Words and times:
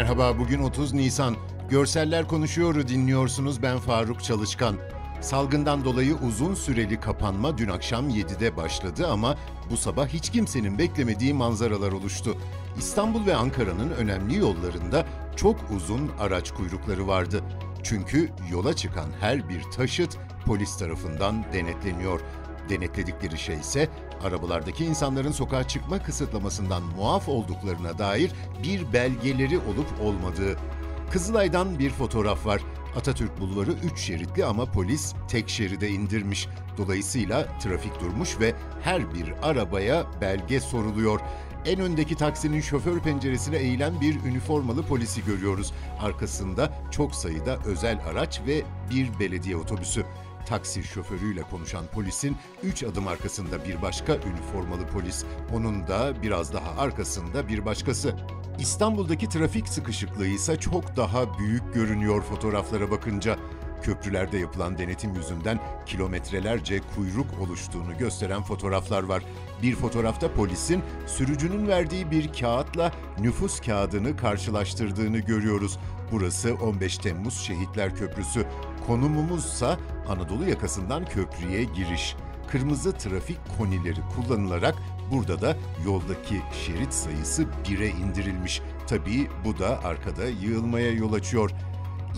Merhaba, 0.00 0.38
bugün 0.38 0.62
30 0.62 0.92
Nisan. 0.92 1.36
Görseller 1.70 2.28
Konuşuyor'u 2.28 2.88
dinliyorsunuz, 2.88 3.62
ben 3.62 3.78
Faruk 3.78 4.24
Çalışkan. 4.24 4.76
Salgından 5.20 5.84
dolayı 5.84 6.14
uzun 6.14 6.54
süreli 6.54 7.00
kapanma 7.00 7.58
dün 7.58 7.68
akşam 7.68 8.08
7'de 8.08 8.56
başladı 8.56 9.08
ama 9.08 9.36
bu 9.70 9.76
sabah 9.76 10.08
hiç 10.08 10.30
kimsenin 10.30 10.78
beklemediği 10.78 11.34
manzaralar 11.34 11.92
oluştu. 11.92 12.36
İstanbul 12.78 13.26
ve 13.26 13.34
Ankara'nın 13.34 13.90
önemli 13.90 14.36
yollarında 14.36 15.06
çok 15.36 15.56
uzun 15.76 16.10
araç 16.20 16.50
kuyrukları 16.50 17.06
vardı. 17.06 17.44
Çünkü 17.82 18.30
yola 18.50 18.76
çıkan 18.76 19.08
her 19.20 19.48
bir 19.48 19.62
taşıt 19.62 20.18
polis 20.46 20.76
tarafından 20.76 21.44
denetleniyor. 21.52 22.20
Denetledikleri 22.68 23.38
şey 23.38 23.56
ise 23.56 23.88
arabalardaki 24.24 24.84
insanların 24.84 25.32
sokağa 25.32 25.68
çıkma 25.68 26.02
kısıtlamasından 26.02 26.82
muaf 26.82 27.28
olduklarına 27.28 27.98
dair 27.98 28.32
bir 28.62 28.92
belgeleri 28.92 29.58
olup 29.58 30.00
olmadığı. 30.02 30.56
Kızılay'dan 31.10 31.78
bir 31.78 31.90
fotoğraf 31.90 32.46
var. 32.46 32.62
Atatürk 32.96 33.40
Bulvarı 33.40 33.72
3 33.72 34.00
şeritli 34.00 34.44
ama 34.44 34.64
polis 34.64 35.14
tek 35.28 35.48
şeride 35.48 35.88
indirmiş. 35.88 36.48
Dolayısıyla 36.78 37.58
trafik 37.58 38.00
durmuş 38.00 38.40
ve 38.40 38.54
her 38.82 39.14
bir 39.14 39.34
arabaya 39.42 40.06
belge 40.20 40.60
soruluyor. 40.60 41.20
En 41.66 41.80
öndeki 41.80 42.16
taksinin 42.16 42.60
şoför 42.60 43.00
penceresine 43.00 43.56
eğilen 43.56 44.00
bir 44.00 44.24
üniformalı 44.24 44.82
polisi 44.82 45.24
görüyoruz. 45.24 45.72
Arkasında 46.00 46.72
çok 46.90 47.14
sayıda 47.14 47.58
özel 47.66 47.98
araç 48.10 48.40
ve 48.46 48.62
bir 48.90 49.18
belediye 49.20 49.56
otobüsü. 49.56 50.04
Taksi 50.46 50.84
şoförüyle 50.84 51.42
konuşan 51.42 51.86
polisin 51.86 52.36
3 52.62 52.82
adım 52.82 53.08
arkasında 53.08 53.64
bir 53.64 53.82
başka 53.82 54.12
üniformalı 54.14 54.86
polis. 54.86 55.24
Onun 55.54 55.86
da 55.86 56.22
biraz 56.22 56.52
daha 56.52 56.82
arkasında 56.82 57.48
bir 57.48 57.64
başkası. 57.64 58.16
İstanbul'daki 58.58 59.28
trafik 59.28 59.68
sıkışıklığı 59.68 60.26
ise 60.26 60.56
çok 60.56 60.96
daha 60.96 61.38
büyük 61.38 61.74
görünüyor 61.74 62.22
fotoğraflara 62.22 62.90
bakınca. 62.90 63.36
Köprülerde 63.82 64.38
yapılan 64.38 64.78
denetim 64.78 65.14
yüzünden 65.14 65.60
kilometrelerce 65.86 66.80
kuyruk 66.94 67.26
oluştuğunu 67.40 67.98
gösteren 67.98 68.42
fotoğraflar 68.42 69.02
var. 69.02 69.22
Bir 69.62 69.74
fotoğrafta 69.74 70.34
polisin 70.34 70.82
sürücünün 71.06 71.68
verdiği 71.68 72.10
bir 72.10 72.32
kağıtla 72.32 72.92
nüfus 73.20 73.60
kağıdını 73.60 74.16
karşılaştırdığını 74.16 75.18
görüyoruz. 75.18 75.78
Burası 76.12 76.54
15 76.54 76.98
Temmuz 76.98 77.40
Şehitler 77.40 77.96
Köprüsü. 77.96 78.46
Konumumuzsa 78.90 79.78
Anadolu 80.08 80.44
yakasından 80.48 81.04
köprüye 81.04 81.64
giriş. 81.64 82.16
Kırmızı 82.48 82.92
trafik 82.92 83.38
konileri 83.58 84.00
kullanılarak 84.14 84.74
burada 85.10 85.40
da 85.40 85.56
yoldaki 85.84 86.40
şerit 86.66 86.92
sayısı 86.94 87.42
1'e 87.42 87.88
indirilmiş. 87.88 88.62
Tabii 88.86 89.28
bu 89.44 89.58
da 89.58 89.84
arkada 89.84 90.26
yığılmaya 90.26 90.92
yol 90.92 91.12
açıyor. 91.12 91.50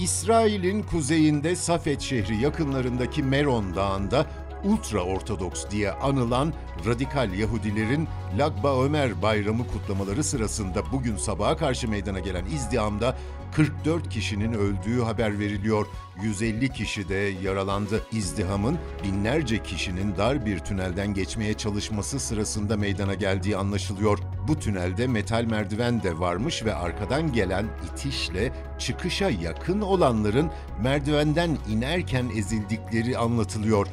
İsrail'in 0.00 0.82
kuzeyinde 0.82 1.56
Safed 1.56 2.00
şehri 2.00 2.36
yakınlarındaki 2.36 3.22
Meron 3.22 3.74
Dağı'nda 3.74 4.26
ultra 4.64 5.00
ortodoks 5.00 5.70
diye 5.70 5.92
anılan 5.92 6.52
radikal 6.86 7.34
Yahudilerin 7.34 8.08
Lagba 8.38 8.84
Ömer 8.84 9.22
bayramı 9.22 9.66
kutlamaları 9.66 10.24
sırasında 10.24 10.92
bugün 10.92 11.16
sabaha 11.16 11.56
karşı 11.56 11.88
meydana 11.88 12.18
gelen 12.18 12.44
izdihamda 12.44 13.16
44 13.52 14.08
kişinin 14.08 14.52
öldüğü 14.52 15.02
haber 15.02 15.38
veriliyor. 15.38 15.86
150 16.22 16.68
kişi 16.68 17.08
de 17.08 17.14
yaralandı. 17.14 18.06
İzdihamın 18.12 18.78
binlerce 19.04 19.62
kişinin 19.62 20.16
dar 20.16 20.46
bir 20.46 20.58
tünelden 20.58 21.14
geçmeye 21.14 21.54
çalışması 21.54 22.20
sırasında 22.20 22.76
meydana 22.76 23.14
geldiği 23.14 23.56
anlaşılıyor. 23.56 24.18
Bu 24.48 24.58
tünelde 24.58 25.06
metal 25.06 25.44
merdiven 25.44 26.02
de 26.02 26.18
varmış 26.18 26.64
ve 26.64 26.74
arkadan 26.74 27.32
gelen 27.32 27.66
itişle 27.92 28.52
çıkışa 28.78 29.30
yakın 29.30 29.80
olanların 29.80 30.50
merdivenden 30.82 31.58
inerken 31.68 32.30
ezildikleri 32.36 33.18
anlatılıyor 33.18 33.86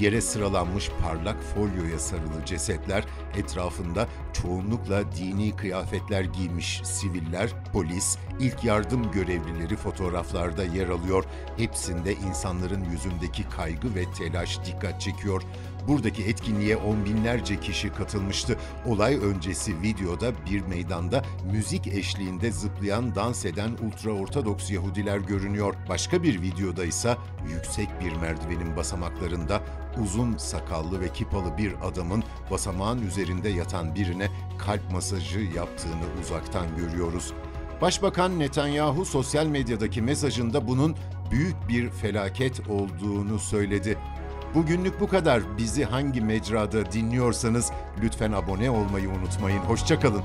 yere 0.00 0.20
sıralanmış 0.20 0.90
parlak 1.02 1.42
folyoya 1.42 1.98
sarılı 1.98 2.44
cesetler, 2.44 3.04
etrafında 3.36 4.08
çoğunlukla 4.32 5.12
dini 5.12 5.56
kıyafetler 5.56 6.24
giymiş 6.24 6.80
siviller, 6.84 7.50
polis, 7.72 8.18
ilk 8.40 8.64
yardım 8.64 9.10
görevlileri 9.10 9.76
fotoğraflarda 9.76 10.64
yer 10.64 10.88
alıyor. 10.88 11.24
Hepsinde 11.56 12.12
insanların 12.12 12.84
yüzündeki 12.84 13.48
kaygı 13.48 13.94
ve 13.94 14.04
telaş 14.18 14.58
dikkat 14.66 15.00
çekiyor. 15.00 15.42
Buradaki 15.88 16.24
etkinliğe 16.24 16.76
on 16.76 17.04
binlerce 17.04 17.60
kişi 17.60 17.92
katılmıştı. 17.92 18.58
Olay 18.86 19.16
öncesi 19.16 19.82
videoda 19.82 20.32
bir 20.50 20.60
meydanda 20.60 21.22
müzik 21.52 21.86
eşliğinde 21.86 22.50
zıplayan, 22.50 23.14
dans 23.14 23.44
eden 23.44 23.70
ultraortodoks 23.86 24.70
Yahudiler 24.70 25.18
görünüyor. 25.18 25.74
Başka 25.88 26.22
bir 26.22 26.42
videoda 26.42 26.84
ise 26.84 27.16
yüksek 27.54 27.88
bir 28.00 28.12
merdivenin 28.12 28.76
basamaklarında 28.76 29.62
uzun 30.02 30.36
sakallı 30.36 31.00
ve 31.00 31.12
kipalı 31.12 31.58
bir 31.58 31.74
adamın 31.82 32.24
basamağın 32.50 33.06
üzerinde 33.06 33.48
yatan 33.48 33.94
birine 33.94 34.28
kalp 34.58 34.92
masajı 34.92 35.40
yaptığını 35.40 36.20
uzaktan 36.22 36.66
görüyoruz. 36.76 37.32
Başbakan 37.80 38.38
Netanyahu 38.38 39.04
sosyal 39.04 39.46
medyadaki 39.46 40.02
mesajında 40.02 40.68
bunun 40.68 40.96
büyük 41.30 41.68
bir 41.68 41.90
felaket 41.90 42.60
olduğunu 42.68 43.38
söyledi. 43.38 43.98
Bugünlük 44.54 45.00
bu 45.00 45.08
kadar. 45.08 45.42
Bizi 45.58 45.84
hangi 45.84 46.20
mecrada 46.20 46.92
dinliyorsanız 46.92 47.70
lütfen 48.02 48.32
abone 48.32 48.70
olmayı 48.70 49.08
unutmayın. 49.08 49.58
Hoşçakalın. 49.58 50.22